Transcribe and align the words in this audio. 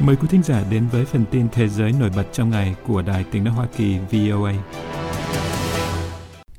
Mời 0.00 0.16
quý 0.16 0.28
thính 0.30 0.42
giả 0.42 0.64
đến 0.70 0.86
với 0.92 1.04
phần 1.04 1.24
tin 1.30 1.48
thế 1.52 1.68
giới 1.68 1.92
nổi 1.92 2.10
bật 2.16 2.26
trong 2.32 2.50
ngày 2.50 2.74
của 2.86 3.02
Đài 3.02 3.24
tiếng 3.30 3.44
nói 3.44 3.54
Hoa 3.54 3.66
Kỳ 3.76 3.98
VOA. 3.98 4.52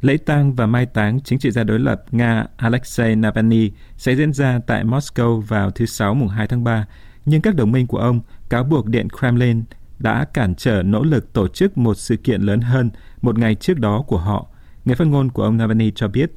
Lễ 0.01 0.17
tang 0.17 0.55
và 0.55 0.65
mai 0.65 0.85
táng 0.85 1.19
chính 1.19 1.39
trị 1.39 1.51
gia 1.51 1.63
đối 1.63 1.79
lập 1.79 2.03
Nga 2.11 2.45
Alexei 2.57 3.15
Navalny 3.15 3.71
sẽ 3.97 4.15
diễn 4.15 4.33
ra 4.33 4.59
tại 4.67 4.83
Moscow 4.83 5.39
vào 5.39 5.71
thứ 5.71 5.85
Sáu 5.85 6.13
mùng 6.13 6.27
2 6.27 6.47
tháng 6.47 6.63
3, 6.63 6.85
nhưng 7.25 7.41
các 7.41 7.55
đồng 7.55 7.71
minh 7.71 7.87
của 7.87 7.97
ông 7.97 8.21
cáo 8.49 8.63
buộc 8.63 8.85
Điện 8.85 9.07
Kremlin 9.19 9.63
đã 9.99 10.25
cản 10.33 10.55
trở 10.55 10.83
nỗ 10.83 11.03
lực 11.03 11.33
tổ 11.33 11.47
chức 11.47 11.77
một 11.77 11.93
sự 11.93 12.15
kiện 12.15 12.41
lớn 12.41 12.61
hơn 12.61 12.89
một 13.21 13.37
ngày 13.37 13.55
trước 13.55 13.79
đó 13.79 14.03
của 14.07 14.17
họ. 14.17 14.47
Người 14.85 14.95
phát 14.95 15.07
ngôn 15.07 15.29
của 15.29 15.43
ông 15.43 15.57
Navalny 15.57 15.91
cho 15.95 16.07
biết, 16.07 16.31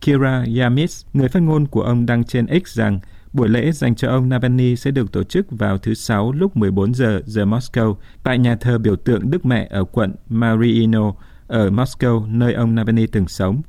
Kira 0.00 0.44
Yamis, 0.58 1.04
người 1.12 1.28
phát 1.28 1.40
ngôn 1.40 1.66
của 1.66 1.82
ông 1.82 2.06
đăng 2.06 2.24
trên 2.24 2.46
X 2.64 2.78
rằng 2.78 3.00
buổi 3.34 3.48
lễ 3.48 3.72
dành 3.72 3.94
cho 3.94 4.08
ông 4.08 4.28
Navalny 4.28 4.76
sẽ 4.76 4.90
được 4.90 5.12
tổ 5.12 5.22
chức 5.22 5.46
vào 5.50 5.78
thứ 5.78 5.94
Sáu 5.94 6.32
lúc 6.32 6.56
14 6.56 6.94
giờ 6.94 7.22
giờ 7.26 7.44
Moscow 7.44 7.96
tại 8.22 8.38
nhà 8.38 8.56
thờ 8.56 8.78
biểu 8.78 8.96
tượng 8.96 9.30
Đức 9.30 9.46
Mẹ 9.46 9.68
ở 9.70 9.84
quận 9.84 10.14
Mariino 10.28 11.12
ở 11.46 11.70
Moscow, 11.70 12.38
nơi 12.38 12.54
ông 12.54 12.74
Navalny 12.74 13.06
từng 13.06 13.28
sống. 13.28 13.62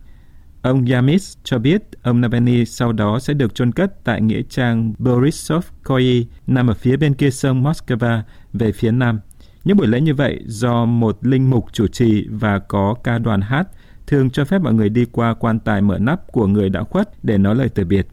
Ông 0.62 0.86
Yamis 0.86 1.38
cho 1.44 1.58
biết 1.60 1.82
ông 2.04 2.22
Navalny 2.22 2.66
sau 2.66 2.94
đó 2.94 3.20
sẽ 3.20 3.34
được 3.34 3.56
chôn 3.56 3.72
cất 3.72 4.04
tại 4.04 4.22
nghĩa 4.22 4.42
trang 4.50 4.94
Borisovkoye 4.98 6.24
nằm 6.48 6.68
ở 6.68 6.74
phía 6.74 6.98
bên 6.98 7.14
kia 7.14 7.32
sông 7.32 7.64
Moscow 7.64 8.22
về 8.54 8.72
phía 8.72 8.92
nam. 8.92 9.20
Những 9.64 9.78
buổi 9.78 9.88
lễ 9.88 10.02
như 10.02 10.14
vậy 10.14 10.44
do 10.46 10.86
một 10.86 11.18
linh 11.22 11.50
mục 11.50 11.66
chủ 11.74 11.88
trì 11.88 12.28
và 12.30 12.60
có 12.60 12.96
ca 13.04 13.18
đoàn 13.18 13.42
hát 13.42 13.68
thường 14.08 14.30
cho 14.30 14.46
phép 14.46 14.62
mọi 14.62 14.74
người 14.74 14.90
đi 14.90 15.06
qua 15.12 15.34
quan 15.34 15.60
tài 15.60 15.82
mở 15.82 15.98
nắp 16.00 16.32
của 16.32 16.48
người 16.48 16.70
đã 16.70 16.84
khuất 16.84 17.10
để 17.24 17.38
nói 17.38 17.56
lời 17.56 17.70
từ 17.70 17.86
biệt. 17.86 18.08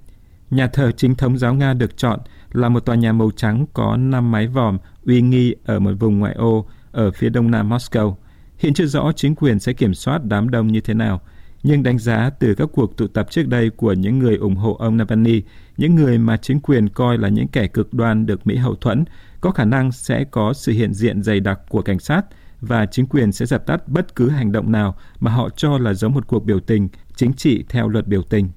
Nhà 0.52 0.66
thờ 0.66 0.92
chính 0.92 1.14
thống 1.14 1.38
giáo 1.38 1.54
Nga 1.54 1.74
được 1.74 1.96
chọn 1.96 2.20
là 2.52 2.68
một 2.68 2.80
tòa 2.80 2.96
nhà 2.96 3.12
màu 3.12 3.30
trắng 3.36 3.66
có 3.72 3.96
5 3.96 4.30
mái 4.30 4.46
vòm 4.46 4.78
uy 5.06 5.22
nghi 5.22 5.54
ở 5.64 5.78
một 5.78 5.92
vùng 6.00 6.18
ngoại 6.18 6.34
ô 6.34 6.66
ở 6.90 7.10
phía 7.10 7.28
đông 7.28 7.50
nam 7.50 7.70
Moscow. 7.70 8.14
Hiện 8.58 8.74
chưa 8.74 8.86
rõ 8.86 9.12
chính 9.16 9.34
quyền 9.34 9.58
sẽ 9.58 9.72
kiểm 9.72 9.94
soát 9.94 10.24
đám 10.24 10.50
đông 10.50 10.66
như 10.66 10.80
thế 10.80 10.94
nào, 10.94 11.20
nhưng 11.62 11.82
đánh 11.82 11.98
giá 11.98 12.30
từ 12.30 12.54
các 12.54 12.68
cuộc 12.72 12.96
tụ 12.96 13.06
tập 13.06 13.26
trước 13.30 13.48
đây 13.48 13.70
của 13.70 13.92
những 13.92 14.18
người 14.18 14.36
ủng 14.36 14.56
hộ 14.56 14.74
ông 14.74 14.96
Navalny, 14.96 15.42
những 15.76 15.94
người 15.94 16.18
mà 16.18 16.36
chính 16.36 16.60
quyền 16.60 16.88
coi 16.88 17.18
là 17.18 17.28
những 17.28 17.48
kẻ 17.48 17.66
cực 17.66 17.94
đoan 17.94 18.26
được 18.26 18.46
Mỹ 18.46 18.56
hậu 18.56 18.74
thuẫn, 18.74 19.04
có 19.40 19.50
khả 19.50 19.64
năng 19.64 19.92
sẽ 19.92 20.24
có 20.24 20.52
sự 20.52 20.72
hiện 20.72 20.94
diện 20.94 21.22
dày 21.22 21.40
đặc 21.40 21.60
của 21.68 21.82
cảnh 21.82 21.98
sát 21.98 22.22
và 22.60 22.86
chính 22.86 23.06
quyền 23.06 23.32
sẽ 23.32 23.46
dập 23.46 23.66
tắt 23.66 23.88
bất 23.88 24.14
cứ 24.14 24.28
hành 24.28 24.52
động 24.52 24.72
nào 24.72 24.96
mà 25.20 25.30
họ 25.30 25.48
cho 25.56 25.78
là 25.78 25.94
giống 25.94 26.14
một 26.14 26.26
cuộc 26.26 26.44
biểu 26.44 26.60
tình 26.60 26.88
chính 27.16 27.32
trị 27.32 27.64
theo 27.68 27.88
luật 27.88 28.06
biểu 28.06 28.22
tình. 28.22 28.48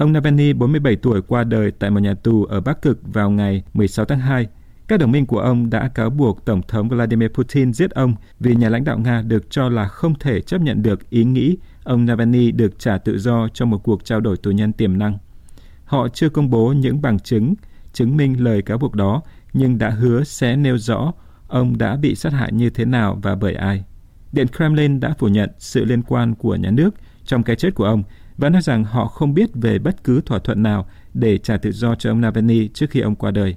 Ông 0.00 0.12
Navalny, 0.12 0.52
47 0.52 0.96
tuổi, 0.96 1.22
qua 1.22 1.44
đời 1.44 1.70
tại 1.70 1.90
một 1.90 2.00
nhà 2.00 2.14
tù 2.14 2.44
ở 2.44 2.60
Bắc 2.60 2.82
Cực 2.82 3.00
vào 3.12 3.30
ngày 3.30 3.62
16 3.74 4.04
tháng 4.04 4.18
2 4.18 4.48
các 4.88 5.00
đồng 5.00 5.12
minh 5.12 5.26
của 5.26 5.38
ông 5.38 5.70
đã 5.70 5.88
cáo 5.88 6.10
buộc 6.10 6.44
Tổng 6.44 6.62
thống 6.68 6.88
Vladimir 6.88 7.28
Putin 7.28 7.72
giết 7.72 7.90
ông 7.90 8.14
vì 8.40 8.54
nhà 8.54 8.68
lãnh 8.68 8.84
đạo 8.84 8.98
Nga 8.98 9.22
được 9.22 9.50
cho 9.50 9.68
là 9.68 9.88
không 9.88 10.14
thể 10.14 10.40
chấp 10.40 10.60
nhận 10.60 10.82
được 10.82 11.10
ý 11.10 11.24
nghĩ 11.24 11.56
ông 11.84 12.06
Navalny 12.06 12.50
được 12.50 12.78
trả 12.78 12.98
tự 12.98 13.18
do 13.18 13.48
trong 13.48 13.70
một 13.70 13.78
cuộc 13.78 14.04
trao 14.04 14.20
đổi 14.20 14.36
tù 14.36 14.50
nhân 14.50 14.72
tiềm 14.72 14.98
năng. 14.98 15.18
Họ 15.84 16.08
chưa 16.08 16.28
công 16.28 16.50
bố 16.50 16.72
những 16.72 17.02
bằng 17.02 17.18
chứng 17.18 17.54
chứng 17.92 18.16
minh 18.16 18.44
lời 18.44 18.62
cáo 18.62 18.78
buộc 18.78 18.94
đó, 18.94 19.22
nhưng 19.52 19.78
đã 19.78 19.90
hứa 19.90 20.24
sẽ 20.24 20.56
nêu 20.56 20.78
rõ 20.78 21.12
ông 21.48 21.78
đã 21.78 21.96
bị 21.96 22.14
sát 22.14 22.32
hại 22.32 22.52
như 22.52 22.70
thế 22.70 22.84
nào 22.84 23.18
và 23.22 23.34
bởi 23.34 23.54
ai. 23.54 23.84
Điện 24.32 24.46
Kremlin 24.56 25.00
đã 25.00 25.14
phủ 25.18 25.28
nhận 25.28 25.50
sự 25.58 25.84
liên 25.84 26.02
quan 26.02 26.34
của 26.34 26.56
nhà 26.56 26.70
nước 26.70 26.90
trong 27.24 27.42
cái 27.42 27.56
chết 27.56 27.74
của 27.74 27.84
ông 27.84 28.02
và 28.40 28.48
nói 28.48 28.62
rằng 28.62 28.84
họ 28.84 29.06
không 29.06 29.34
biết 29.34 29.50
về 29.54 29.78
bất 29.78 30.04
cứ 30.04 30.20
thỏa 30.20 30.38
thuận 30.38 30.62
nào 30.62 30.86
để 31.14 31.38
trả 31.38 31.56
tự 31.56 31.72
do 31.72 31.94
cho 31.94 32.10
ông 32.10 32.20
Navalny 32.20 32.68
trước 32.68 32.90
khi 32.90 33.00
ông 33.00 33.14
qua 33.14 33.30
đời. 33.30 33.56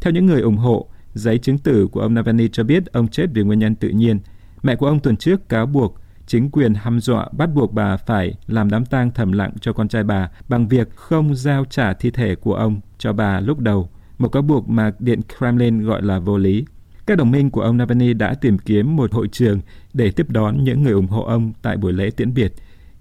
Theo 0.00 0.12
những 0.12 0.26
người 0.26 0.40
ủng 0.40 0.56
hộ, 0.56 0.88
giấy 1.14 1.38
chứng 1.38 1.58
tử 1.58 1.88
của 1.92 2.00
ông 2.00 2.14
Navalny 2.14 2.48
cho 2.48 2.64
biết 2.64 2.86
ông 2.86 3.08
chết 3.08 3.26
vì 3.34 3.42
nguyên 3.42 3.58
nhân 3.58 3.74
tự 3.74 3.88
nhiên. 3.88 4.20
Mẹ 4.62 4.76
của 4.76 4.86
ông 4.86 5.00
tuần 5.00 5.16
trước 5.16 5.48
cáo 5.48 5.66
buộc 5.66 6.00
chính 6.26 6.50
quyền 6.50 6.74
hăm 6.74 7.00
dọa 7.00 7.28
bắt 7.32 7.54
buộc 7.54 7.72
bà 7.72 7.96
phải 7.96 8.34
làm 8.46 8.70
đám 8.70 8.84
tang 8.84 9.10
thầm 9.10 9.32
lặng 9.32 9.52
cho 9.60 9.72
con 9.72 9.88
trai 9.88 10.04
bà 10.04 10.30
bằng 10.48 10.68
việc 10.68 10.90
không 10.94 11.34
giao 11.34 11.64
trả 11.64 11.92
thi 11.92 12.10
thể 12.10 12.34
của 12.34 12.54
ông 12.54 12.80
cho 12.98 13.12
bà 13.12 13.40
lúc 13.40 13.58
đầu, 13.58 13.88
một 14.18 14.28
cáo 14.28 14.42
buộc 14.42 14.68
mà 14.68 14.92
Điện 14.98 15.20
Kremlin 15.38 15.80
gọi 15.80 16.02
là 16.02 16.18
vô 16.18 16.38
lý. 16.38 16.64
Các 17.06 17.18
đồng 17.18 17.30
minh 17.30 17.50
của 17.50 17.60
ông 17.60 17.76
Navalny 17.76 18.14
đã 18.14 18.34
tìm 18.34 18.58
kiếm 18.58 18.96
một 18.96 19.12
hội 19.12 19.28
trường 19.32 19.60
để 19.94 20.10
tiếp 20.10 20.30
đón 20.30 20.64
những 20.64 20.82
người 20.82 20.92
ủng 20.92 21.06
hộ 21.06 21.22
ông 21.22 21.52
tại 21.62 21.76
buổi 21.76 21.92
lễ 21.92 22.10
tiễn 22.10 22.34
biệt, 22.34 22.52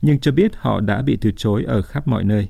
nhưng 0.01 0.19
cho 0.19 0.31
biết 0.31 0.51
họ 0.55 0.79
đã 0.79 1.01
bị 1.01 1.17
từ 1.21 1.31
chối 1.35 1.63
ở 1.63 1.81
khắp 1.81 2.07
mọi 2.07 2.23
nơi. 2.23 2.47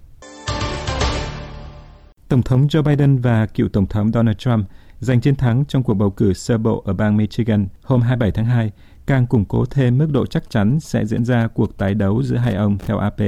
Tổng 2.28 2.42
thống 2.42 2.68
Joe 2.68 2.84
Biden 2.84 3.18
và 3.18 3.46
cựu 3.46 3.70
Tổng 3.70 3.86
thống 3.86 4.12
Donald 4.12 4.38
Trump 4.38 4.68
giành 5.00 5.22
chiến 5.22 5.36
thắng 5.36 5.66
trong 5.66 5.84
cuộc 5.84 5.94
bầu 5.94 6.10
cử 6.10 6.34
sơ 6.34 6.58
bộ 6.58 6.84
ở 6.86 6.94
bang 6.94 7.18
Michigan 7.18 7.68
hôm 7.84 8.02
27 8.02 8.32
tháng 8.32 8.46
2 8.46 8.72
càng 9.06 9.28
củng 9.28 9.46
cố 9.46 9.66
thêm 9.66 9.98
mức 9.98 10.08
độ 10.12 10.26
chắc 10.26 10.50
chắn 10.50 10.80
sẽ 10.80 11.06
diễn 11.06 11.26
ra 11.26 11.48
cuộc 11.48 11.78
tái 11.78 11.94
đấu 11.94 12.24
giữa 12.24 12.38
hai 12.38 12.54
ông 12.54 12.78
theo 12.78 12.98
AP. 12.98 13.20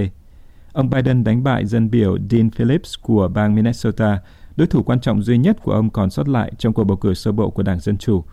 Ông 0.74 0.90
Biden 0.90 1.24
đánh 1.24 1.44
bại 1.44 1.66
dân 1.66 1.90
biểu 1.90 2.18
Dean 2.30 2.50
Phillips 2.50 2.94
của 3.02 3.28
bang 3.28 3.56
Minnesota, 3.56 4.20
đối 4.56 4.68
thủ 4.68 4.84
quan 4.84 5.00
trọng 5.00 5.22
duy 5.22 5.38
nhất 5.38 5.58
của 5.64 5.72
ông 5.72 5.90
còn 5.90 6.10
sót 6.10 6.28
lại 6.28 6.52
trong 6.58 6.74
cuộc 6.74 6.84
bầu 6.84 6.98
cử 6.98 7.14
sơ 7.14 7.32
bộ 7.32 7.50
của 7.50 7.64
Đảng 7.64 7.80
Dân 7.80 7.98
Chủ. 7.98 8.24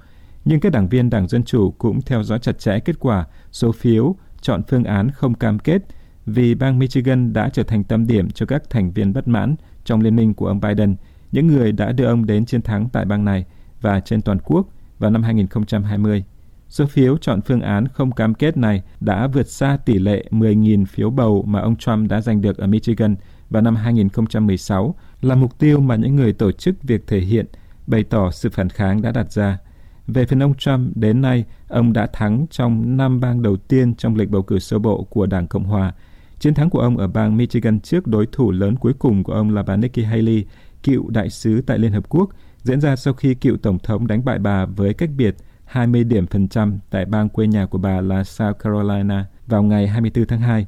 Nhưng 0.44 0.60
các 0.60 0.72
đảng 0.72 0.88
viên 0.88 1.10
Đảng 1.10 1.28
Dân 1.28 1.44
Chủ 1.44 1.74
cũng 1.78 2.02
theo 2.02 2.22
dõi 2.22 2.38
chặt 2.38 2.58
chẽ 2.58 2.78
kết 2.78 2.96
quả 3.00 3.26
số 3.52 3.72
phiếu 3.72 4.16
chọn 4.46 4.62
phương 4.68 4.84
án 4.84 5.10
không 5.10 5.34
cam 5.34 5.58
kết 5.58 5.82
vì 6.26 6.54
bang 6.54 6.78
Michigan 6.78 7.32
đã 7.32 7.48
trở 7.48 7.62
thành 7.62 7.84
tâm 7.84 8.06
điểm 8.06 8.30
cho 8.30 8.46
các 8.46 8.70
thành 8.70 8.92
viên 8.92 9.12
bất 9.12 9.28
mãn 9.28 9.56
trong 9.84 10.00
liên 10.00 10.16
minh 10.16 10.34
của 10.34 10.46
ông 10.46 10.60
Biden, 10.60 10.96
những 11.32 11.46
người 11.46 11.72
đã 11.72 11.92
đưa 11.92 12.04
ông 12.04 12.26
đến 12.26 12.44
chiến 12.46 12.62
thắng 12.62 12.88
tại 12.88 13.04
bang 13.04 13.24
này 13.24 13.44
và 13.80 14.00
trên 14.00 14.22
toàn 14.22 14.38
quốc 14.44 14.68
vào 14.98 15.10
năm 15.10 15.22
2020. 15.22 16.24
Số 16.68 16.86
phiếu 16.86 17.16
chọn 17.16 17.40
phương 17.40 17.60
án 17.60 17.88
không 17.88 18.12
cam 18.12 18.34
kết 18.34 18.56
này 18.56 18.82
đã 19.00 19.26
vượt 19.26 19.48
xa 19.48 19.78
tỷ 19.84 19.98
lệ 19.98 20.24
10.000 20.30 20.84
phiếu 20.84 21.10
bầu 21.10 21.42
mà 21.46 21.60
ông 21.60 21.76
Trump 21.76 22.10
đã 22.10 22.20
giành 22.20 22.40
được 22.40 22.58
ở 22.58 22.66
Michigan 22.66 23.16
vào 23.50 23.62
năm 23.62 23.76
2016 23.76 24.94
là 25.20 25.34
mục 25.34 25.58
tiêu 25.58 25.80
mà 25.80 25.96
những 25.96 26.16
người 26.16 26.32
tổ 26.32 26.52
chức 26.52 26.82
việc 26.82 27.06
thể 27.06 27.20
hiện 27.20 27.46
bày 27.86 28.04
tỏ 28.04 28.30
sự 28.30 28.50
phản 28.50 28.68
kháng 28.68 29.02
đã 29.02 29.12
đặt 29.12 29.32
ra. 29.32 29.58
Về 30.06 30.26
phần 30.26 30.42
ông 30.42 30.54
Trump, 30.54 30.96
đến 30.96 31.20
nay, 31.20 31.44
ông 31.68 31.92
đã 31.92 32.06
thắng 32.12 32.46
trong 32.50 32.96
năm 32.96 33.20
bang 33.20 33.42
đầu 33.42 33.56
tiên 33.56 33.94
trong 33.94 34.16
lịch 34.16 34.30
bầu 34.30 34.42
cử 34.42 34.58
sơ 34.58 34.78
bộ 34.78 35.04
của 35.10 35.26
Đảng 35.26 35.46
Cộng 35.46 35.64
Hòa 35.64 35.92
Chiến 36.38 36.54
thắng 36.54 36.70
của 36.70 36.80
ông 36.80 36.96
ở 36.96 37.06
bang 37.06 37.36
Michigan 37.36 37.80
trước 37.80 38.06
đối 38.06 38.26
thủ 38.32 38.50
lớn 38.50 38.76
cuối 38.76 38.92
cùng 38.98 39.24
của 39.24 39.32
ông 39.32 39.54
là 39.54 39.62
bà 39.62 39.76
Nikki 39.76 40.04
Haley, 40.04 40.44
cựu 40.82 41.10
đại 41.10 41.30
sứ 41.30 41.60
tại 41.60 41.78
Liên 41.78 41.92
Hợp 41.92 42.08
Quốc, 42.08 42.30
diễn 42.62 42.80
ra 42.80 42.96
sau 42.96 43.14
khi 43.14 43.34
cựu 43.34 43.56
Tổng 43.56 43.78
thống 43.78 44.06
đánh 44.06 44.24
bại 44.24 44.38
bà 44.38 44.64
với 44.64 44.94
cách 44.94 45.10
biệt 45.16 45.36
20 45.64 46.04
điểm 46.04 46.26
phần 46.26 46.48
trăm 46.48 46.78
tại 46.90 47.04
bang 47.04 47.28
quê 47.28 47.46
nhà 47.46 47.66
của 47.66 47.78
bà 47.78 48.00
là 48.00 48.24
South 48.24 48.58
Carolina 48.58 49.26
vào 49.46 49.62
ngày 49.62 49.88
24 49.88 50.26
tháng 50.26 50.40
2. 50.40 50.66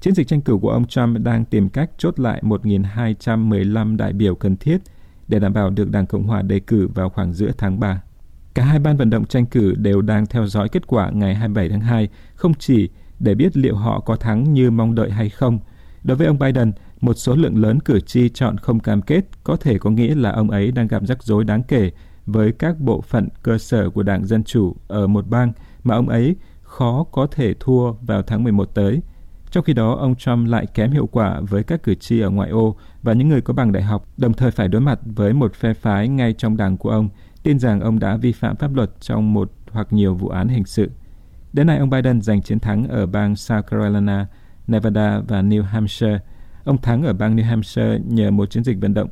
Chiến 0.00 0.14
dịch 0.14 0.28
tranh 0.28 0.40
cử 0.40 0.58
của 0.62 0.70
ông 0.70 0.86
Trump 0.86 1.18
đang 1.18 1.44
tìm 1.44 1.68
cách 1.68 1.90
chốt 1.98 2.20
lại 2.20 2.42
1.215 2.42 3.96
đại 3.96 4.12
biểu 4.12 4.34
cần 4.34 4.56
thiết 4.56 4.78
để 5.28 5.38
đảm 5.38 5.52
bảo 5.52 5.70
được 5.70 5.90
Đảng 5.90 6.06
Cộng 6.06 6.26
hòa 6.26 6.42
đề 6.42 6.60
cử 6.60 6.88
vào 6.94 7.08
khoảng 7.08 7.32
giữa 7.32 7.50
tháng 7.58 7.80
3. 7.80 8.02
Cả 8.54 8.64
hai 8.64 8.78
ban 8.78 8.96
vận 8.96 9.10
động 9.10 9.24
tranh 9.24 9.46
cử 9.46 9.74
đều 9.74 10.02
đang 10.02 10.26
theo 10.26 10.46
dõi 10.46 10.68
kết 10.68 10.86
quả 10.86 11.10
ngày 11.10 11.34
27 11.34 11.68
tháng 11.68 11.80
2, 11.80 12.08
không 12.34 12.54
chỉ 12.54 12.88
để 13.18 13.34
biết 13.34 13.56
liệu 13.56 13.76
họ 13.76 14.00
có 14.00 14.16
thắng 14.16 14.52
như 14.52 14.70
mong 14.70 14.94
đợi 14.94 15.10
hay 15.10 15.28
không. 15.28 15.58
Đối 16.04 16.16
với 16.16 16.26
ông 16.26 16.38
Biden, 16.38 16.72
một 17.00 17.14
số 17.14 17.34
lượng 17.34 17.62
lớn 17.62 17.80
cử 17.80 18.00
tri 18.00 18.28
chọn 18.28 18.58
không 18.58 18.80
cam 18.80 19.02
kết 19.02 19.24
có 19.44 19.56
thể 19.56 19.78
có 19.78 19.90
nghĩa 19.90 20.14
là 20.14 20.30
ông 20.30 20.50
ấy 20.50 20.72
đang 20.72 20.88
gặp 20.88 21.02
rắc 21.06 21.22
rối 21.22 21.44
đáng 21.44 21.62
kể 21.62 21.90
với 22.26 22.52
các 22.52 22.80
bộ 22.80 23.00
phận 23.00 23.28
cơ 23.42 23.58
sở 23.58 23.90
của 23.90 24.02
Đảng 24.02 24.24
Dân 24.24 24.44
Chủ 24.44 24.76
ở 24.88 25.06
một 25.06 25.28
bang 25.28 25.52
mà 25.84 25.94
ông 25.94 26.08
ấy 26.08 26.36
khó 26.62 27.04
có 27.12 27.26
thể 27.26 27.54
thua 27.60 27.92
vào 27.92 28.22
tháng 28.22 28.44
11 28.44 28.74
tới. 28.74 29.00
Trong 29.50 29.64
khi 29.64 29.72
đó, 29.72 29.94
ông 29.94 30.14
Trump 30.14 30.48
lại 30.48 30.66
kém 30.74 30.90
hiệu 30.90 31.06
quả 31.06 31.40
với 31.40 31.62
các 31.62 31.82
cử 31.82 31.94
tri 31.94 32.20
ở 32.20 32.30
ngoại 32.30 32.50
ô 32.50 32.76
và 33.02 33.12
những 33.12 33.28
người 33.28 33.40
có 33.40 33.54
bằng 33.54 33.72
đại 33.72 33.82
học, 33.82 34.08
đồng 34.16 34.32
thời 34.32 34.50
phải 34.50 34.68
đối 34.68 34.80
mặt 34.80 34.98
với 35.04 35.32
một 35.32 35.54
phe 35.54 35.74
phái 35.74 36.08
ngay 36.08 36.32
trong 36.32 36.56
đảng 36.56 36.76
của 36.76 36.90
ông, 36.90 37.08
tin 37.42 37.58
rằng 37.58 37.80
ông 37.80 37.98
đã 37.98 38.16
vi 38.16 38.32
phạm 38.32 38.56
pháp 38.56 38.74
luật 38.74 38.90
trong 39.00 39.34
một 39.34 39.52
hoặc 39.70 39.86
nhiều 39.90 40.14
vụ 40.14 40.28
án 40.28 40.48
hình 40.48 40.64
sự. 40.64 40.90
Đến 41.52 41.66
nay, 41.66 41.78
ông 41.78 41.90
Biden 41.90 42.20
giành 42.20 42.42
chiến 42.42 42.60
thắng 42.60 42.88
ở 42.88 43.06
bang 43.06 43.36
South 43.36 43.66
Carolina, 43.66 44.26
Nevada 44.66 45.20
và 45.28 45.42
New 45.42 45.62
Hampshire. 45.62 46.18
Ông 46.64 46.78
thắng 46.78 47.02
ở 47.02 47.12
bang 47.12 47.36
New 47.36 47.44
Hampshire 47.44 47.98
nhờ 48.06 48.30
một 48.30 48.50
chiến 48.50 48.64
dịch 48.64 48.80
vận 48.80 48.94
động 48.94 49.08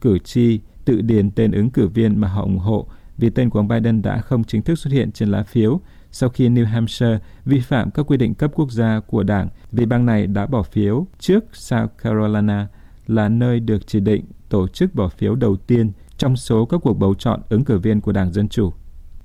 cử 0.00 0.18
tri 0.18 0.60
tự 0.84 1.00
điền 1.00 1.30
tên 1.30 1.52
ứng 1.52 1.70
cử 1.70 1.88
viên 1.88 2.20
mà 2.20 2.28
họ 2.28 2.42
ủng 2.42 2.58
hộ 2.58 2.86
vì 3.18 3.30
tên 3.30 3.50
của 3.50 3.58
ông 3.58 3.68
Biden 3.68 4.02
đã 4.02 4.18
không 4.18 4.44
chính 4.44 4.62
thức 4.62 4.78
xuất 4.78 4.92
hiện 4.92 5.12
trên 5.12 5.28
lá 5.28 5.42
phiếu 5.42 5.80
sau 6.12 6.28
khi 6.28 6.48
New 6.48 6.66
Hampshire 6.66 7.18
vi 7.44 7.60
phạm 7.60 7.90
các 7.90 8.06
quy 8.06 8.16
định 8.16 8.34
cấp 8.34 8.50
quốc 8.54 8.70
gia 8.70 9.00
của 9.00 9.22
đảng 9.22 9.48
vì 9.72 9.86
bang 9.86 10.06
này 10.06 10.26
đã 10.26 10.46
bỏ 10.46 10.62
phiếu 10.62 11.06
trước 11.18 11.44
South 11.52 11.90
Carolina 12.02 12.68
là 13.06 13.28
nơi 13.28 13.60
được 13.60 13.86
chỉ 13.86 14.00
định 14.00 14.24
tổ 14.48 14.68
chức 14.68 14.94
bỏ 14.94 15.08
phiếu 15.08 15.34
đầu 15.34 15.56
tiên 15.56 15.92
trong 16.18 16.36
số 16.36 16.66
các 16.66 16.80
cuộc 16.82 16.94
bầu 16.94 17.14
chọn 17.14 17.40
ứng 17.48 17.64
cử 17.64 17.78
viên 17.78 18.00
của 18.00 18.12
Đảng 18.12 18.32
Dân 18.32 18.48
Chủ. 18.48 18.72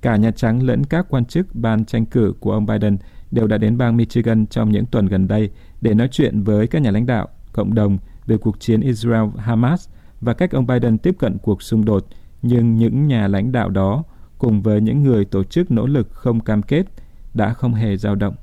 Cả 0.00 0.16
Nhà 0.16 0.30
Trắng 0.30 0.62
lẫn 0.62 0.84
các 0.84 1.06
quan 1.08 1.24
chức 1.24 1.54
ban 1.54 1.84
tranh 1.84 2.06
cử 2.06 2.34
của 2.40 2.52
ông 2.52 2.66
Biden 2.66 2.98
đều 3.30 3.46
đã 3.46 3.58
đến 3.58 3.78
bang 3.78 3.96
Michigan 3.96 4.46
trong 4.46 4.72
những 4.72 4.86
tuần 4.86 5.06
gần 5.06 5.28
đây 5.28 5.50
để 5.80 5.94
nói 5.94 6.08
chuyện 6.08 6.42
với 6.42 6.66
các 6.66 6.82
nhà 6.82 6.90
lãnh 6.90 7.06
đạo, 7.06 7.28
cộng 7.52 7.74
đồng 7.74 7.98
về 8.26 8.36
cuộc 8.36 8.60
chiến 8.60 8.80
Israel-Hamas 8.80 9.88
và 10.20 10.34
cách 10.34 10.50
ông 10.50 10.66
Biden 10.66 10.98
tiếp 10.98 11.16
cận 11.18 11.38
cuộc 11.38 11.62
xung 11.62 11.84
đột 11.84 12.06
nhưng 12.42 12.74
những 12.76 13.06
nhà 13.06 13.28
lãnh 13.28 13.52
đạo 13.52 13.68
đó 13.68 14.04
cùng 14.38 14.62
với 14.62 14.80
những 14.80 15.02
người 15.02 15.24
tổ 15.24 15.44
chức 15.44 15.70
nỗ 15.70 15.86
lực 15.86 16.08
không 16.10 16.40
cam 16.40 16.62
kết 16.62 16.86
đã 17.34 17.54
không 17.54 17.74
hề 17.74 17.96
dao 17.96 18.14
động. 18.14 18.34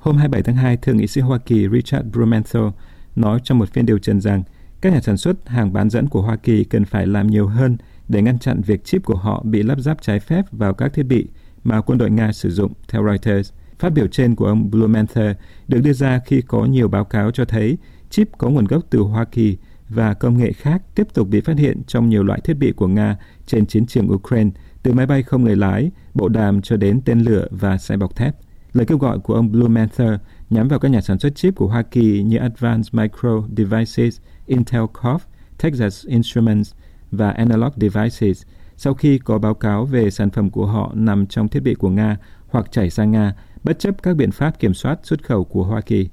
Hôm 0.00 0.16
27 0.16 0.42
tháng 0.42 0.56
2, 0.56 0.76
Thượng 0.76 0.96
nghị 0.96 1.06
sĩ 1.06 1.20
Hoa 1.20 1.38
Kỳ 1.38 1.68
Richard 1.68 2.08
Blumenthal 2.12 2.68
nói 3.16 3.40
trong 3.44 3.58
một 3.58 3.68
phiên 3.72 3.86
điều 3.86 3.98
trần 3.98 4.20
rằng 4.20 4.42
các 4.80 4.92
nhà 4.92 5.00
sản 5.00 5.16
xuất 5.16 5.48
hàng 5.48 5.72
bán 5.72 5.90
dẫn 5.90 6.08
của 6.08 6.22
Hoa 6.22 6.36
Kỳ 6.36 6.64
cần 6.64 6.84
phải 6.84 7.06
làm 7.06 7.26
nhiều 7.26 7.46
hơn 7.46 7.76
để 8.08 8.22
ngăn 8.22 8.38
chặn 8.38 8.60
việc 8.60 8.84
chip 8.84 9.04
của 9.04 9.16
họ 9.16 9.42
bị 9.44 9.62
lắp 9.62 9.80
ráp 9.80 10.02
trái 10.02 10.20
phép 10.20 10.44
vào 10.52 10.74
các 10.74 10.92
thiết 10.92 11.02
bị 11.02 11.26
mà 11.64 11.80
quân 11.80 11.98
đội 11.98 12.10
Nga 12.10 12.32
sử 12.32 12.50
dụng, 12.50 12.72
theo 12.88 13.04
Reuters. 13.04 13.52
Phát 13.78 13.92
biểu 13.92 14.06
trên 14.06 14.34
của 14.34 14.46
ông 14.46 14.70
Blumenthal 14.70 15.32
được 15.68 15.80
đưa 15.80 15.92
ra 15.92 16.20
khi 16.26 16.42
có 16.42 16.64
nhiều 16.64 16.88
báo 16.88 17.04
cáo 17.04 17.30
cho 17.30 17.44
thấy 17.44 17.78
chip 18.10 18.28
có 18.38 18.50
nguồn 18.50 18.64
gốc 18.64 18.84
từ 18.90 18.98
Hoa 18.98 19.24
Kỳ 19.24 19.56
và 19.88 20.14
công 20.14 20.38
nghệ 20.38 20.52
khác 20.52 20.82
tiếp 20.94 21.06
tục 21.14 21.28
bị 21.28 21.40
phát 21.40 21.58
hiện 21.58 21.82
trong 21.86 22.08
nhiều 22.08 22.22
loại 22.22 22.40
thiết 22.44 22.54
bị 22.54 22.72
của 22.72 22.88
Nga 22.88 23.16
trên 23.46 23.66
chiến 23.66 23.86
trường 23.86 24.12
Ukraine, 24.12 24.50
từ 24.82 24.92
máy 24.92 25.06
bay 25.06 25.22
không 25.22 25.44
người 25.44 25.56
lái, 25.56 25.90
bộ 26.14 26.28
đàm 26.28 26.62
cho 26.62 26.76
đến 26.76 27.00
tên 27.04 27.20
lửa 27.20 27.46
và 27.50 27.78
xe 27.78 27.96
bọc 27.96 28.16
thép. 28.16 28.36
Lời 28.72 28.86
kêu 28.86 28.98
gọi 28.98 29.18
của 29.18 29.34
ông 29.34 29.52
Blumenthal 29.52 30.14
nhắm 30.50 30.68
vào 30.68 30.78
các 30.78 30.88
nhà 30.88 31.00
sản 31.00 31.18
xuất 31.18 31.34
chip 31.34 31.54
của 31.56 31.66
Hoa 31.66 31.82
Kỳ 31.82 32.22
như 32.22 32.36
Advanced 32.36 32.94
Micro 32.94 33.42
Devices, 33.56 34.20
Intel 34.46 34.82
Corp, 34.82 35.22
Texas 35.58 36.06
Instruments 36.06 36.72
và 37.10 37.30
Analog 37.30 37.72
Devices 37.76 38.42
sau 38.76 38.94
khi 38.94 39.18
có 39.18 39.38
báo 39.38 39.54
cáo 39.54 39.84
về 39.84 40.10
sản 40.10 40.30
phẩm 40.30 40.50
của 40.50 40.66
họ 40.66 40.92
nằm 40.94 41.26
trong 41.26 41.48
thiết 41.48 41.60
bị 41.60 41.74
của 41.74 41.88
Nga 41.88 42.16
hoặc 42.48 42.72
chảy 42.72 42.90
sang 42.90 43.10
Nga, 43.10 43.34
bất 43.64 43.78
chấp 43.78 44.02
các 44.02 44.16
biện 44.16 44.30
pháp 44.30 44.58
kiểm 44.58 44.74
soát 44.74 44.98
xuất 45.02 45.24
khẩu 45.24 45.44
của 45.44 45.64
Hoa 45.64 45.80
Kỳ. 45.80 46.08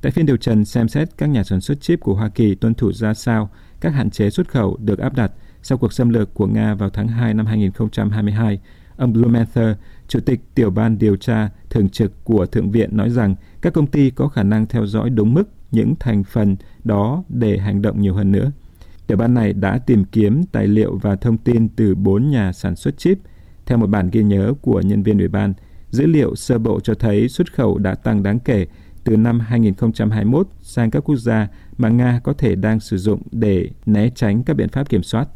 Tại 0.00 0.12
phiên 0.12 0.26
điều 0.26 0.36
trần 0.36 0.64
xem 0.64 0.88
xét 0.88 1.08
các 1.18 1.26
nhà 1.26 1.44
sản 1.44 1.60
xuất 1.60 1.80
chip 1.80 2.00
của 2.00 2.14
Hoa 2.14 2.28
Kỳ 2.28 2.54
tuân 2.54 2.74
thủ 2.74 2.92
ra 2.92 3.14
sao 3.14 3.50
các 3.80 3.90
hạn 3.90 4.10
chế 4.10 4.30
xuất 4.30 4.48
khẩu 4.48 4.76
được 4.80 4.98
áp 4.98 5.14
đặt 5.14 5.32
sau 5.62 5.78
cuộc 5.78 5.92
xâm 5.92 6.08
lược 6.08 6.34
của 6.34 6.46
Nga 6.46 6.74
vào 6.74 6.90
tháng 6.90 7.08
2 7.08 7.34
năm 7.34 7.46
2022, 7.46 8.60
ông 8.96 9.12
Blumenthal, 9.12 9.72
Chủ 10.08 10.20
tịch 10.20 10.40
Tiểu 10.54 10.70
ban 10.70 10.98
điều 10.98 11.16
tra 11.16 11.48
thường 11.70 11.88
trực 11.88 12.24
của 12.24 12.46
Thượng 12.46 12.70
viện 12.70 12.96
nói 12.96 13.10
rằng 13.10 13.34
các 13.60 13.72
công 13.72 13.86
ty 13.86 14.10
có 14.10 14.28
khả 14.28 14.42
năng 14.42 14.66
theo 14.66 14.86
dõi 14.86 15.10
đúng 15.10 15.34
mức 15.34 15.48
những 15.70 15.94
thành 16.00 16.24
phần 16.24 16.56
đó 16.84 17.24
để 17.28 17.58
hành 17.58 17.82
động 17.82 18.00
nhiều 18.00 18.14
hơn 18.14 18.32
nữa. 18.32 18.52
Tiểu 19.06 19.18
ban 19.18 19.34
này 19.34 19.52
đã 19.52 19.78
tìm 19.78 20.04
kiếm 20.04 20.42
tài 20.52 20.66
liệu 20.66 20.98
và 21.02 21.16
thông 21.16 21.38
tin 21.38 21.68
từ 21.68 21.94
bốn 21.94 22.30
nhà 22.30 22.52
sản 22.52 22.76
xuất 22.76 22.98
chip. 22.98 23.18
Theo 23.66 23.78
một 23.78 23.86
bản 23.86 24.10
ghi 24.12 24.22
nhớ 24.22 24.52
của 24.62 24.80
nhân 24.80 25.02
viên 25.02 25.18
ủy 25.18 25.28
ban, 25.28 25.54
dữ 25.90 26.06
liệu 26.06 26.34
sơ 26.34 26.58
bộ 26.58 26.80
cho 26.80 26.94
thấy 26.94 27.28
xuất 27.28 27.52
khẩu 27.54 27.78
đã 27.78 27.94
tăng 27.94 28.22
đáng 28.22 28.38
kể 28.38 28.66
từ 29.04 29.16
năm 29.16 29.40
2021 29.40 30.48
sang 30.60 30.90
các 30.90 31.00
quốc 31.00 31.16
gia 31.16 31.48
mà 31.78 31.88
Nga 31.88 32.20
có 32.24 32.32
thể 32.32 32.54
đang 32.54 32.80
sử 32.80 32.98
dụng 32.98 33.22
để 33.32 33.70
né 33.86 34.10
tránh 34.14 34.42
các 34.42 34.56
biện 34.56 34.68
pháp 34.68 34.88
kiểm 34.88 35.02
soát. 35.02 35.28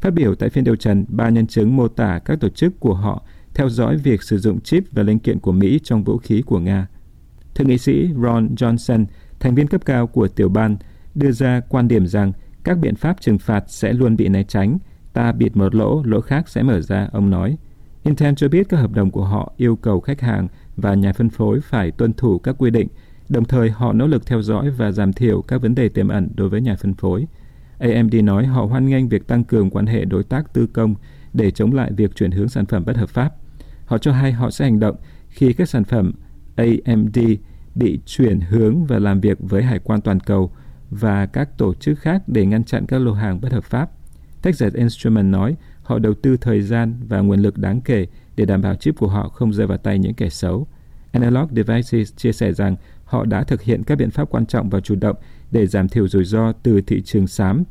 Phát 0.00 0.14
biểu 0.14 0.34
tại 0.34 0.48
phiên 0.48 0.64
điều 0.64 0.76
trần, 0.76 1.04
ba 1.08 1.28
nhân 1.28 1.46
chứng 1.46 1.76
mô 1.76 1.88
tả 1.88 2.18
các 2.24 2.40
tổ 2.40 2.48
chức 2.48 2.80
của 2.80 2.94
họ 2.94 3.22
theo 3.54 3.68
dõi 3.68 3.96
việc 3.96 4.22
sử 4.22 4.38
dụng 4.38 4.60
chip 4.60 4.84
và 4.92 5.02
linh 5.02 5.18
kiện 5.18 5.38
của 5.38 5.52
Mỹ 5.52 5.80
trong 5.84 6.04
vũ 6.04 6.18
khí 6.18 6.42
của 6.46 6.58
Nga. 6.58 6.86
Thượng 7.54 7.68
nghị 7.68 7.78
sĩ 7.78 8.08
Ron 8.22 8.54
Johnson, 8.54 9.04
thành 9.40 9.54
viên 9.54 9.66
cấp 9.66 9.80
cao 9.84 10.06
của 10.06 10.28
tiểu 10.28 10.48
ban, 10.48 10.76
đưa 11.14 11.32
ra 11.32 11.60
quan 11.68 11.88
điểm 11.88 12.06
rằng 12.06 12.32
các 12.64 12.78
biện 12.78 12.94
pháp 12.94 13.20
trừng 13.20 13.38
phạt 13.38 13.64
sẽ 13.66 13.92
luôn 13.92 14.16
bị 14.16 14.28
né 14.28 14.42
tránh. 14.42 14.78
Ta 15.12 15.32
bịt 15.32 15.56
một 15.56 15.74
lỗ, 15.74 16.02
lỗ 16.04 16.20
khác 16.20 16.48
sẽ 16.48 16.62
mở 16.62 16.80
ra, 16.80 17.08
ông 17.12 17.30
nói. 17.30 17.56
Intel 18.02 18.34
cho 18.36 18.48
biết 18.48 18.68
các 18.68 18.76
hợp 18.76 18.92
đồng 18.92 19.10
của 19.10 19.24
họ 19.24 19.52
yêu 19.56 19.76
cầu 19.76 20.00
khách 20.00 20.20
hàng 20.20 20.48
và 20.76 20.94
nhà 20.94 21.12
phân 21.12 21.30
phối 21.30 21.60
phải 21.60 21.90
tuân 21.90 22.12
thủ 22.12 22.38
các 22.38 22.56
quy 22.58 22.70
định, 22.70 22.88
đồng 23.28 23.44
thời 23.44 23.70
họ 23.70 23.92
nỗ 23.92 24.06
lực 24.06 24.26
theo 24.26 24.42
dõi 24.42 24.70
và 24.70 24.92
giảm 24.92 25.12
thiểu 25.12 25.42
các 25.42 25.62
vấn 25.62 25.74
đề 25.74 25.88
tiềm 25.88 26.08
ẩn 26.08 26.28
đối 26.34 26.48
với 26.48 26.60
nhà 26.60 26.76
phân 26.76 26.94
phối. 26.94 27.26
AMD 27.78 28.14
nói 28.14 28.46
họ 28.46 28.64
hoan 28.64 28.86
nghênh 28.86 29.08
việc 29.08 29.26
tăng 29.26 29.44
cường 29.44 29.70
quan 29.70 29.86
hệ 29.86 30.04
đối 30.04 30.24
tác 30.24 30.52
tư 30.52 30.66
công 30.66 30.94
để 31.32 31.50
chống 31.50 31.72
lại 31.72 31.92
việc 31.92 32.16
chuyển 32.16 32.30
hướng 32.30 32.48
sản 32.48 32.66
phẩm 32.66 32.84
bất 32.84 32.96
hợp 32.96 33.08
pháp. 33.08 33.34
Họ 33.84 33.98
cho 33.98 34.12
hay 34.12 34.32
họ 34.32 34.50
sẽ 34.50 34.64
hành 34.64 34.80
động 34.80 34.96
khi 35.28 35.52
các 35.52 35.68
sản 35.68 35.84
phẩm 35.84 36.12
AMD 36.56 37.18
bị 37.74 38.00
chuyển 38.06 38.40
hướng 38.40 38.84
và 38.84 38.98
làm 38.98 39.20
việc 39.20 39.38
với 39.40 39.62
hải 39.62 39.78
quan 39.78 40.00
toàn 40.00 40.20
cầu 40.20 40.50
và 40.90 41.26
các 41.26 41.58
tổ 41.58 41.74
chức 41.74 41.98
khác 41.98 42.22
để 42.26 42.46
ngăn 42.46 42.64
chặn 42.64 42.86
các 42.86 42.98
lô 42.98 43.12
hàng 43.12 43.40
bất 43.40 43.52
hợp 43.52 43.64
pháp. 43.64 43.90
Texas 44.42 44.74
Instruments 44.74 45.32
nói 45.32 45.56
họ 45.82 45.98
đầu 45.98 46.14
tư 46.14 46.36
thời 46.36 46.62
gian 46.62 46.94
và 47.08 47.20
nguồn 47.20 47.40
lực 47.40 47.58
đáng 47.58 47.80
kể 47.80 48.06
để 48.36 48.44
đảm 48.44 48.62
bảo 48.62 48.74
chip 48.74 48.96
của 48.96 49.08
họ 49.08 49.28
không 49.28 49.52
rơi 49.52 49.66
vào 49.66 49.78
tay 49.78 49.98
những 49.98 50.14
kẻ 50.14 50.28
xấu. 50.28 50.66
Analog 51.12 51.48
Devices 51.56 52.12
chia 52.16 52.32
sẻ 52.32 52.52
rằng 52.52 52.76
họ 53.04 53.24
đã 53.24 53.44
thực 53.44 53.62
hiện 53.62 53.84
các 53.84 53.98
biện 53.98 54.10
pháp 54.10 54.30
quan 54.30 54.46
trọng 54.46 54.70
và 54.70 54.80
chủ 54.80 54.94
động 54.94 55.16
để 55.50 55.66
giảm 55.66 55.88
thiểu 55.88 56.08
rủi 56.08 56.24
ro 56.24 56.52
từ 56.52 56.80
thị 56.80 57.02
trường 57.02 57.26
xám. 57.26 57.64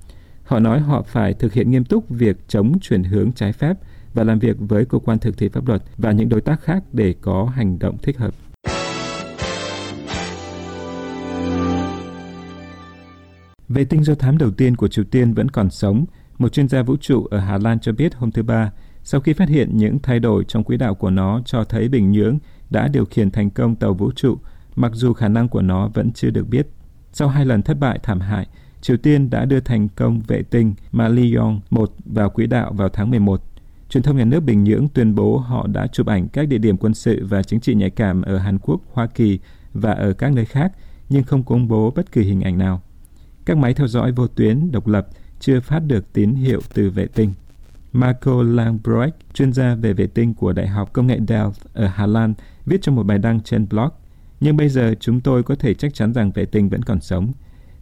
Họ 0.43 0.59
nói 0.59 0.79
họ 0.79 1.01
phải 1.01 1.33
thực 1.33 1.53
hiện 1.53 1.71
nghiêm 1.71 1.83
túc 1.83 2.09
việc 2.09 2.37
chống 2.47 2.79
chuyển 2.79 3.03
hướng 3.03 3.31
trái 3.31 3.53
phép 3.53 3.77
và 4.13 4.23
làm 4.23 4.39
việc 4.39 4.55
với 4.59 4.85
cơ 4.85 4.99
quan 4.99 5.19
thực 5.19 5.37
thi 5.37 5.49
pháp 5.49 5.67
luật 5.67 5.83
và 5.97 6.11
những 6.11 6.29
đối 6.29 6.41
tác 6.41 6.61
khác 6.61 6.83
để 6.93 7.15
có 7.21 7.45
hành 7.45 7.79
động 7.79 7.97
thích 7.97 8.17
hợp. 8.17 8.35
Vệ 13.69 13.85
tinh 13.85 14.03
do 14.03 14.15
thám 14.15 14.37
đầu 14.37 14.51
tiên 14.51 14.75
của 14.75 14.87
Triều 14.87 15.05
Tiên 15.05 15.33
vẫn 15.33 15.49
còn 15.49 15.69
sống, 15.69 16.05
một 16.37 16.53
chuyên 16.53 16.67
gia 16.67 16.83
vũ 16.83 16.97
trụ 16.97 17.25
ở 17.25 17.39
Hà 17.39 17.57
Lan 17.57 17.79
cho 17.79 17.91
biết 17.91 18.15
hôm 18.15 18.31
thứ 18.31 18.43
Ba, 18.43 18.71
sau 19.03 19.21
khi 19.21 19.33
phát 19.33 19.49
hiện 19.49 19.77
những 19.77 19.99
thay 20.03 20.19
đổi 20.19 20.43
trong 20.47 20.63
quỹ 20.63 20.77
đạo 20.77 20.95
của 20.95 21.09
nó 21.09 21.41
cho 21.45 21.63
thấy 21.63 21.89
Bình 21.89 22.11
Nhưỡng 22.11 22.37
đã 22.69 22.87
điều 22.87 23.05
khiển 23.05 23.31
thành 23.31 23.49
công 23.49 23.75
tàu 23.75 23.93
vũ 23.93 24.11
trụ, 24.11 24.37
mặc 24.75 24.91
dù 24.95 25.13
khả 25.13 25.27
năng 25.27 25.49
của 25.49 25.61
nó 25.61 25.87
vẫn 25.87 26.11
chưa 26.11 26.29
được 26.29 26.47
biết. 26.49 26.67
Sau 27.17 27.27
hai 27.27 27.45
lần 27.45 27.61
thất 27.61 27.79
bại 27.79 27.99
thảm 28.03 28.19
hại, 28.19 28.47
Triều 28.81 28.97
Tiên 28.97 29.29
đã 29.29 29.45
đưa 29.45 29.59
thành 29.59 29.87
công 29.89 30.21
vệ 30.27 30.41
tinh 30.41 30.73
Malion 30.91 31.59
1 31.69 31.91
vào 32.05 32.29
quỹ 32.29 32.47
đạo 32.47 32.73
vào 32.73 32.89
tháng 32.89 33.09
11. 33.09 33.41
Truyền 33.89 34.03
thông 34.03 34.17
nhà 34.17 34.25
nước 34.25 34.39
Bình 34.39 34.63
Nhưỡng 34.63 34.87
tuyên 34.87 35.15
bố 35.15 35.37
họ 35.37 35.67
đã 35.67 35.87
chụp 35.87 36.07
ảnh 36.07 36.27
các 36.27 36.47
địa 36.47 36.57
điểm 36.57 36.77
quân 36.77 36.93
sự 36.93 37.25
và 37.25 37.43
chính 37.43 37.59
trị 37.59 37.75
nhạy 37.75 37.89
cảm 37.89 38.21
ở 38.21 38.37
Hàn 38.37 38.59
Quốc, 38.59 38.81
Hoa 38.93 39.07
Kỳ 39.07 39.39
và 39.73 39.91
ở 39.91 40.13
các 40.13 40.33
nơi 40.33 40.45
khác, 40.45 40.71
nhưng 41.09 41.23
không 41.23 41.43
công 41.43 41.67
bố 41.67 41.91
bất 41.95 42.11
kỳ 42.11 42.21
hình 42.21 42.41
ảnh 42.41 42.57
nào. 42.57 42.81
Các 43.45 43.57
máy 43.57 43.73
theo 43.73 43.87
dõi 43.87 44.11
vô 44.11 44.27
tuyến 44.27 44.71
độc 44.71 44.87
lập 44.87 45.07
chưa 45.39 45.59
phát 45.59 45.79
được 45.79 46.13
tín 46.13 46.33
hiệu 46.33 46.61
từ 46.73 46.89
vệ 46.89 47.07
tinh. 47.07 47.33
Marco 47.93 48.43
Langbroek, 48.43 49.15
chuyên 49.33 49.53
gia 49.53 49.75
về 49.75 49.93
vệ 49.93 50.07
tinh 50.07 50.33
của 50.33 50.53
Đại 50.53 50.67
học 50.67 50.93
Công 50.93 51.07
nghệ 51.07 51.19
Delft 51.19 51.51
ở 51.73 51.87
Hà 51.87 52.05
Lan, 52.05 52.33
viết 52.65 52.81
trong 52.81 52.95
một 52.95 53.03
bài 53.03 53.17
đăng 53.17 53.41
trên 53.41 53.67
blog. 53.69 53.89
Nhưng 54.39 54.57
bây 54.57 54.69
giờ 54.69 54.95
chúng 54.99 55.21
tôi 55.21 55.43
có 55.43 55.55
thể 55.55 55.73
chắc 55.73 55.93
chắn 55.93 56.13
rằng 56.13 56.31
vệ 56.31 56.45
tinh 56.45 56.69
vẫn 56.69 56.83
còn 56.83 57.01
sống. 57.01 57.31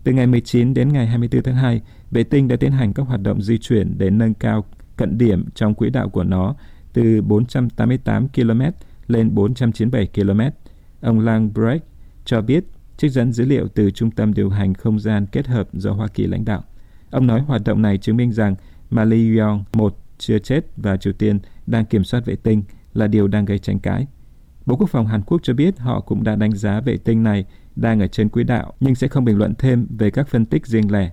Từ 0.04 0.12
ngày 0.12 0.28
19 0.28 0.74
đến 0.74 0.94
ngày 0.94 1.08
24 1.08 1.44
tháng 1.44 1.56
2, 1.56 1.82
vệ 2.12 2.24
tinh 2.24 2.48
đã 2.48 2.56
tiến 2.56 2.72
hành 2.72 2.94
các 2.94 3.04
hoạt 3.08 3.22
động 3.22 3.42
di 3.42 3.58
chuyển 3.58 3.98
để 3.98 4.10
nâng 4.10 4.34
cao 4.34 4.66
cận 4.98 5.18
điểm 5.18 5.46
trong 5.56 5.74
quỹ 5.74 5.90
đạo 5.90 6.10
của 6.10 6.24
nó 6.24 6.56
từ 6.94 7.22
488 7.22 8.28
km 8.28 8.62
lên 9.08 9.36
497 9.36 10.08
km. 10.08 10.42
Ông 11.02 11.20
Langbroek 11.20 11.84
cho 12.26 12.42
biết 12.42 12.64
trích 12.98 13.12
dẫn 13.12 13.32
dữ 13.32 13.46
liệu 13.46 13.68
từ 13.68 13.92
Trung 13.92 14.12
tâm 14.12 14.34
điều 14.34 14.50
hành 14.50 14.74
không 14.74 15.00
gian 15.00 15.26
kết 15.26 15.48
hợp 15.48 15.68
do 15.74 15.92
Hoa 15.92 16.08
Kỳ 16.08 16.28
lãnh 16.28 16.46
đạo. 16.46 16.64
Ông 17.12 17.28
nói 17.28 17.42
hoạt 17.42 17.62
động 17.66 17.82
này 17.82 17.98
chứng 17.98 18.18
minh 18.18 18.32
rằng 18.32 18.56
Maliyon 18.90 19.64
1 19.74 19.98
chưa 20.18 20.40
chết 20.40 20.66
và 20.78 20.98
Triều 20.98 21.14
Tiên 21.14 21.40
đang 21.68 21.86
kiểm 21.86 22.04
soát 22.04 22.26
vệ 22.26 22.36
tinh 22.36 22.64
là 22.94 23.08
điều 23.08 23.28
đang 23.28 23.46
gây 23.46 23.60
tranh 23.60 23.80
cãi. 23.80 24.08
Bộ 24.66 24.76
Quốc 24.76 24.90
phòng 24.90 25.08
Hàn 25.08 25.22
Quốc 25.22 25.42
cho 25.44 25.54
biết 25.54 25.80
họ 25.80 26.02
cũng 26.02 26.24
đã 26.24 26.36
đánh 26.36 26.56
giá 26.56 26.82
vệ 26.82 26.98
tinh 26.98 27.24
này 27.24 27.46
đang 27.76 28.00
ở 28.00 28.08
trên 28.08 28.30
quỹ 28.30 28.44
đạo 28.44 28.74
nhưng 28.80 28.96
sẽ 28.96 29.08
không 29.08 29.26
bình 29.26 29.38
luận 29.38 29.54
thêm 29.60 29.88
về 29.98 30.12
các 30.12 30.28
phân 30.28 30.46
tích 30.46 30.68
riêng 30.68 30.92
lẻ. 30.92 31.12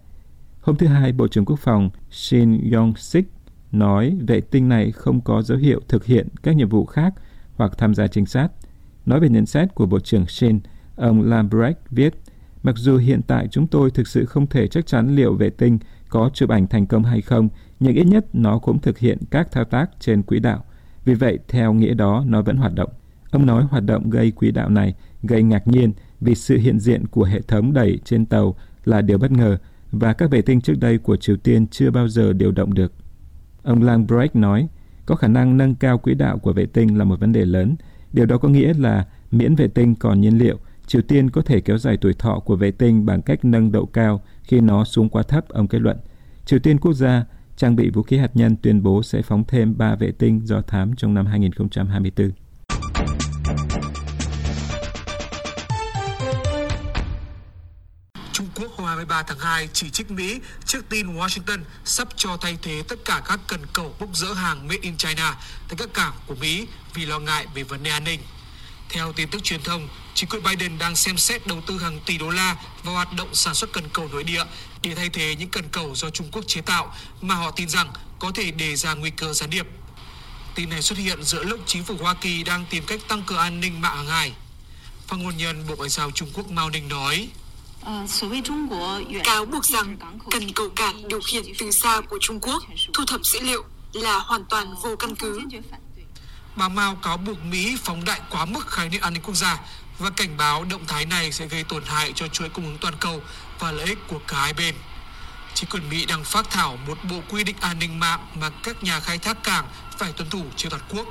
Hôm 0.61 0.77
thứ 0.77 0.87
Hai, 0.87 1.13
Bộ 1.13 1.29
trưởng 1.29 1.45
Quốc 1.45 1.59
phòng 1.59 1.91
Shin 2.11 2.71
Yong-sik 2.71 3.23
nói 3.73 4.19
vệ 4.27 4.41
tinh 4.41 4.69
này 4.69 4.93
không 4.93 5.21
có 5.21 5.43
dấu 5.43 5.59
hiệu 5.59 5.81
thực 5.89 6.05
hiện 6.05 6.29
các 6.43 6.57
nhiệm 6.57 6.69
vụ 6.69 6.85
khác 6.85 7.15
hoặc 7.55 7.73
tham 7.79 7.95
gia 7.95 8.07
trinh 8.07 8.27
sát. 8.27 8.49
Nói 9.07 9.21
về 9.21 9.29
nhận 9.29 9.47
xét 9.47 9.75
của 9.75 9.87
Bộ 9.87 10.01
trưởng 10.01 10.27
Shin, 10.27 10.61
ông 10.97 11.23
Lambrecht 11.23 11.79
viết, 11.91 12.15
mặc 12.63 12.75
dù 12.79 12.97
hiện 12.97 13.21
tại 13.27 13.49
chúng 13.49 13.67
tôi 13.67 13.91
thực 13.91 14.09
sự 14.09 14.27
không 14.27 14.47
thể 14.47 14.69
chắc 14.69 14.87
chắn 14.87 15.17
liệu 15.17 15.35
vệ 15.35 15.51
tinh 15.51 15.79
có 16.09 16.31
chụp 16.35 16.51
ảnh 16.51 16.67
thành 16.67 16.87
công 16.87 17.05
hay 17.05 17.21
không, 17.21 17.49
nhưng 17.81 17.95
ít 17.95 18.05
nhất 18.05 18.27
nó 18.33 18.59
cũng 18.59 18.79
thực 18.79 18.99
hiện 18.99 19.19
các 19.31 19.53
thao 19.53 19.65
tác 19.65 19.91
trên 20.01 20.23
quỹ 20.23 20.39
đạo. 20.39 20.65
Vì 21.05 21.15
vậy, 21.15 21.39
theo 21.49 21.73
nghĩa 21.73 21.95
đó, 21.95 22.25
nó 22.27 22.43
vẫn 22.43 22.57
hoạt 22.57 22.75
động. 22.75 22.91
Ông 23.31 23.47
nói 23.47 23.65
hoạt 23.65 23.85
động 23.85 24.11
gây 24.11 24.31
quỹ 24.31 24.51
đạo 24.51 24.69
này 24.69 24.95
gây 25.23 25.43
ngạc 25.43 25.69
nhiên 25.69 25.93
vì 26.21 26.35
sự 26.35 26.59
hiện 26.59 26.79
diện 26.79 27.07
của 27.07 27.25
hệ 27.25 27.41
thống 27.41 27.73
đẩy 27.73 27.99
trên 28.05 28.27
tàu 28.27 28.55
là 28.85 29.03
điều 29.03 29.19
bất 29.19 29.31
ngờ 29.31 29.59
và 29.93 30.13
các 30.13 30.31
vệ 30.31 30.43
tinh 30.43 30.61
trước 30.61 30.75
đây 30.81 30.99
của 30.99 31.17
Triều 31.17 31.37
Tiên 31.37 31.67
chưa 31.67 31.91
bao 31.91 32.09
giờ 32.09 32.33
điều 32.33 32.53
động 32.53 32.75
được. 32.75 32.93
Ông 33.63 33.83
Langbrecht 33.83 34.37
nói, 34.37 34.69
có 35.07 35.15
khả 35.17 35.29
năng 35.29 35.57
nâng 35.57 35.75
cao 35.75 35.99
quỹ 35.99 36.15
đạo 36.15 36.39
của 36.39 36.53
vệ 36.53 36.67
tinh 36.67 36.99
là 36.99 37.05
một 37.05 37.21
vấn 37.21 37.33
đề 37.33 37.45
lớn. 37.45 37.77
Điều 38.13 38.27
đó 38.27 38.39
có 38.39 38.49
nghĩa 38.49 38.73
là 38.79 39.07
miễn 39.31 39.55
vệ 39.55 39.69
tinh 39.69 39.95
còn 39.95 40.21
nhiên 40.21 40.39
liệu, 40.39 40.59
Triều 40.87 41.03
Tiên 41.03 41.31
có 41.31 41.43
thể 41.43 41.61
kéo 41.61 41.79
dài 41.79 41.97
tuổi 41.97 42.15
thọ 42.15 42.39
của 42.39 42.57
vệ 42.57 42.71
tinh 42.71 43.07
bằng 43.07 43.23
cách 43.23 43.45
nâng 43.45 43.73
độ 43.73 43.85
cao 43.85 44.21
khi 44.43 44.61
nó 44.61 44.85
xuống 44.85 45.09
quá 45.09 45.23
thấp, 45.23 45.49
ông 45.49 45.69
kết 45.69 45.79
luận. 45.79 45.97
Triều 46.45 46.59
Tiên 46.59 46.79
quốc 46.79 46.93
gia 46.93 47.25
trang 47.57 47.77
bị 47.77 47.91
vũ 47.91 48.03
khí 48.03 48.17
hạt 48.17 48.31
nhân 48.35 48.57
tuyên 48.57 48.83
bố 48.83 49.03
sẽ 49.03 49.23
phóng 49.23 49.45
thêm 49.49 49.79
3 49.79 49.95
vệ 49.95 50.13
tinh 50.13 50.41
do 50.45 50.61
thám 50.61 50.97
trong 50.97 51.15
năm 51.15 51.27
2024. 51.27 52.31
23 59.11 59.23
tháng 59.23 59.39
2 59.39 59.69
chỉ 59.73 59.91
trích 59.91 60.11
Mỹ 60.11 60.41
trước 60.67 60.89
tin 60.89 61.17
Washington 61.17 61.59
sắp 61.85 62.09
cho 62.17 62.37
thay 62.41 62.59
thế 62.63 62.83
tất 62.89 62.97
cả 63.05 63.23
các 63.29 63.41
cần 63.47 63.61
cầu 63.73 63.95
bốc 64.01 64.09
rỡ 64.15 64.33
hàng 64.33 64.69
made 64.69 64.81
in 64.83 64.97
China 64.97 65.37
tại 65.69 65.77
các 65.79 65.89
cảng 65.95 66.13
của 66.27 66.35
Mỹ 66.35 66.67
vì 66.95 67.07
lo 67.07 67.19
ngại 67.19 67.47
về 67.55 67.63
vấn 67.63 67.83
đề 67.83 67.91
an 67.91 68.05
ninh. 68.05 68.21
Theo 68.89 69.13
tin 69.13 69.29
tức 69.29 69.45
truyền 69.45 69.63
thông, 69.63 69.89
chính 70.15 70.29
quyền 70.29 70.43
Biden 70.43 70.79
đang 70.79 70.97
xem 70.97 71.19
xét 71.19 71.47
đầu 71.47 71.61
tư 71.67 71.79
hàng 71.79 72.01
tỷ 72.07 72.19
đô 72.19 72.31
la 72.31 72.57
vào 72.83 72.95
hoạt 72.95 73.13
động 73.13 73.35
sản 73.35 73.55
xuất 73.55 73.73
cần 73.73 73.89
cầu 73.93 74.09
nội 74.09 74.25
địa 74.25 74.45
để 74.83 74.95
thay 74.95 75.09
thế 75.09 75.35
những 75.39 75.49
cần 75.49 75.69
cầu 75.73 75.95
do 75.95 76.11
Trung 76.11 76.31
Quốc 76.33 76.45
chế 76.47 76.61
tạo 76.61 76.95
mà 77.21 77.35
họ 77.35 77.51
tin 77.51 77.69
rằng 77.69 77.93
có 78.19 78.33
thể 78.35 78.51
đề 78.51 78.77
ra 78.77 78.95
nguy 78.95 79.11
cơ 79.11 79.33
gián 79.33 79.51
điệp. 79.51 79.67
Tin 80.55 80.71
này 80.71 80.83
xuất 80.83 80.99
hiện 80.99 81.23
giữa 81.23 81.45
lúc 81.45 81.61
chính 81.67 81.85
phủ 81.85 81.97
Hoa 82.01 82.15
Kỳ 82.15 82.43
đang 82.43 82.65
tìm 82.71 82.85
cách 82.87 83.01
tăng 83.09 83.23
cường 83.23 83.39
an 83.39 83.61
ninh 83.61 83.81
mạng 83.81 83.97
hàng 83.97 84.07
hải. 84.07 84.33
Phát 85.07 85.17
ngôn 85.17 85.37
nhân 85.37 85.65
Bộ 85.69 85.77
Ngoại 85.77 85.89
giao 85.89 86.11
Trung 86.11 86.29
Quốc 86.35 86.51
Mao 86.51 86.71
Ninh 86.71 86.89
nói, 86.89 87.29
Cáo 89.25 89.45
buộc 89.45 89.65
rằng 89.65 89.97
cần 90.31 90.53
cầu 90.53 90.69
cảng 90.77 91.09
điều 91.09 91.21
khiển 91.21 91.43
từ 91.59 91.71
xa 91.71 92.01
của 92.01 92.19
Trung 92.21 92.41
Quốc 92.41 92.63
thu 92.95 93.05
thập 93.07 93.21
dữ 93.25 93.41
liệu 93.41 93.65
là 93.93 94.19
hoàn 94.19 94.45
toàn 94.45 94.75
vô 94.83 94.97
căn 94.97 95.17
cứ. 95.17 95.41
Bà 96.57 96.69
Mao 96.69 96.97
cáo 96.97 97.17
buộc 97.17 97.45
Mỹ 97.45 97.77
phóng 97.85 98.05
đại 98.05 98.21
quá 98.31 98.45
mức 98.45 98.67
khái 98.67 98.89
niệm 98.89 99.01
an 99.01 99.13
ninh 99.13 99.23
quốc 99.23 99.35
gia 99.35 99.59
và 99.99 100.11
cảnh 100.11 100.37
báo 100.37 100.65
động 100.65 100.87
thái 100.87 101.07
này 101.07 101.33
sẽ 101.33 101.47
gây 101.47 101.65
tổn 101.65 101.83
hại 101.87 102.13
cho 102.15 102.29
chuỗi 102.29 102.49
cung 102.49 102.65
ứng 102.65 102.79
toàn 102.79 102.95
cầu 103.01 103.23
và 103.59 103.73
lợi 103.73 103.87
ích 103.87 103.99
của 104.09 104.21
cả 104.27 104.41
hai 104.41 104.53
bên. 104.53 104.75
Chính 105.55 105.71
quyền 105.71 105.89
Mỹ 105.89 106.07
đang 106.07 106.25
phát 106.25 106.51
thảo 106.51 106.79
một 106.87 106.99
bộ 107.11 107.21
quy 107.29 107.45
định 107.45 107.57
an 107.61 107.79
ninh 107.79 107.99
mạng 107.99 108.27
mà 108.41 108.51
các 108.51 108.83
nhà 108.83 109.01
khai 109.01 109.19
thác 109.19 109.43
cảng 109.43 109.65
phải 109.99 110.13
tuân 110.13 110.31
thủ 110.31 110.45
trên 110.57 110.71
toàn 110.71 110.83
quốc. 110.89 111.07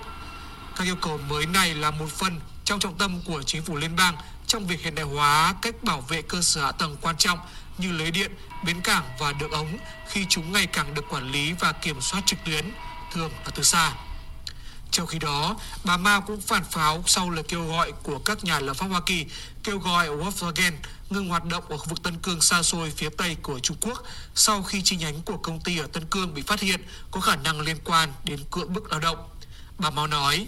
Các 0.75 0.83
yêu 0.83 0.95
cầu 0.95 1.19
mới 1.29 1.45
này 1.45 1.75
là 1.75 1.91
một 1.91 2.09
phần 2.09 2.39
trong 2.69 2.79
trọng 2.79 2.97
tâm 2.97 3.21
của 3.25 3.43
chính 3.43 3.63
phủ 3.63 3.75
liên 3.75 3.95
bang 3.95 4.15
trong 4.47 4.67
việc 4.67 4.81
hiện 4.81 4.95
đại 4.95 5.05
hóa 5.05 5.55
cách 5.61 5.83
bảo 5.83 6.01
vệ 6.01 6.21
cơ 6.21 6.41
sở 6.41 6.65
hạ 6.65 6.71
tầng 6.71 6.97
quan 7.01 7.17
trọng 7.17 7.39
như 7.77 7.91
lưới 7.91 8.11
điện, 8.11 8.31
bến 8.65 8.81
cảng 8.81 9.03
và 9.19 9.33
đường 9.33 9.51
ống 9.51 9.77
khi 10.09 10.25
chúng 10.29 10.53
ngày 10.53 10.67
càng 10.67 10.93
được 10.93 11.05
quản 11.09 11.31
lý 11.31 11.53
và 11.53 11.71
kiểm 11.71 12.01
soát 12.01 12.21
trực 12.25 12.39
tuyến, 12.45 12.71
thường 13.13 13.31
là 13.45 13.51
từ 13.55 13.63
xa. 13.63 13.93
Trong 14.91 15.07
khi 15.07 15.19
đó, 15.19 15.55
bà 15.83 15.97
Mao 15.97 16.21
cũng 16.21 16.41
phản 16.41 16.63
pháo 16.63 17.03
sau 17.07 17.29
lời 17.29 17.43
kêu 17.47 17.67
gọi 17.67 17.91
của 18.03 18.19
các 18.19 18.43
nhà 18.43 18.59
lập 18.59 18.73
pháp 18.73 18.87
Hoa 18.87 19.01
Kỳ 19.05 19.25
kêu 19.63 19.79
gọi 19.79 20.09
Volkswagen 20.09 20.73
ngừng 21.09 21.29
hoạt 21.29 21.45
động 21.45 21.63
ở 21.69 21.77
khu 21.77 21.85
vực 21.89 22.03
Tân 22.03 22.17
Cương 22.19 22.41
xa 22.41 22.63
xôi 22.63 22.91
phía 22.91 23.09
Tây 23.09 23.37
của 23.41 23.59
Trung 23.59 23.77
Quốc 23.81 24.03
sau 24.35 24.63
khi 24.63 24.81
chi 24.81 24.95
nhánh 24.95 25.21
của 25.21 25.37
công 25.37 25.59
ty 25.59 25.77
ở 25.77 25.87
Tân 25.87 26.05
Cương 26.05 26.33
bị 26.33 26.41
phát 26.41 26.59
hiện 26.59 26.81
có 27.11 27.19
khả 27.19 27.35
năng 27.35 27.61
liên 27.61 27.77
quan 27.83 28.13
đến 28.23 28.39
cưỡng 28.51 28.73
bức 28.73 28.91
lao 28.91 28.99
động. 28.99 29.29
Bà 29.77 29.89
Mao 29.89 30.07
nói, 30.07 30.47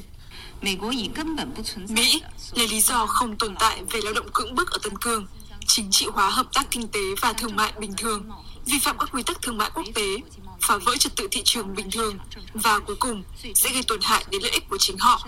Mỹ 0.62 2.22
lấy 2.54 2.68
lý 2.68 2.82
do 2.82 3.06
không 3.06 3.38
tồn 3.38 3.56
tại 3.60 3.84
về 3.92 4.00
lao 4.04 4.14
động 4.14 4.28
cưỡng 4.34 4.56
bức 4.56 4.72
ở 4.72 4.78
Tân 4.84 4.98
Cương, 4.98 5.28
chính 5.68 5.92
trị 5.92 6.08
hóa 6.14 6.30
hợp 6.30 6.48
tác 6.54 6.72
kinh 6.72 6.88
tế 6.88 7.00
và 7.22 7.34
thương 7.34 7.56
mại 7.56 7.74
bình 7.80 7.94
thường, 7.98 8.30
vi 8.66 8.80
phạm 8.80 8.98
các 8.98 9.10
quy 9.14 9.24
tắc 9.24 9.42
thương 9.42 9.58
mại 9.58 9.72
quốc 9.74 9.86
tế, 9.96 10.18
phá 10.62 10.78
vỡ 10.78 10.98
trật 11.00 11.16
tự 11.16 11.28
thị 11.32 11.42
trường 11.46 11.76
bình 11.76 11.92
thường 11.92 12.18
và 12.54 12.80
cuối 12.80 12.96
cùng 12.96 13.24
sẽ 13.56 13.70
gây 13.74 13.84
tổn 13.84 14.00
hại 14.02 14.26
đến 14.30 14.42
lợi 14.42 14.52
ích 14.52 14.70
của 14.70 14.78
chính 14.78 14.98
họ. 14.98 15.28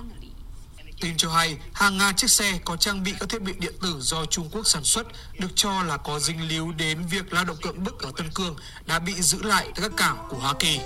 Tin 1.02 1.18
cho 1.18 1.30
hay, 1.30 1.58
hàng 1.74 1.98
ngàn 1.98 2.16
chiếc 2.16 2.30
xe 2.30 2.60
có 2.66 2.78
trang 2.78 3.04
bị 3.04 3.13
các 3.20 3.30
thiết 3.30 3.42
bị 3.42 3.54
điện 3.60 3.74
tử 3.82 3.96
do 4.00 4.25
Trung 4.25 4.50
Quốc 4.52 4.68
sản 4.68 4.84
xuất 4.84 5.08
được 5.40 5.48
cho 5.56 5.84
là 5.84 5.98
có 5.98 6.20
dính 6.20 6.48
líu 6.48 6.72
đến 6.72 7.06
việc 7.12 7.34
lao 7.34 7.46
động 7.46 7.58
cưỡng 7.62 7.84
bức 7.84 8.00
ở 8.00 8.12
Tân 8.18 8.30
Cương 8.36 8.56
đã 8.86 9.00
bị 9.00 9.13
giữ 9.13 9.44
lại 9.44 9.72
tại 9.75 9.82
các 9.82 9.92
cảng 9.98 10.18
của 10.30 10.38
Hoa 10.38 10.54
Kỳ. 10.60 10.80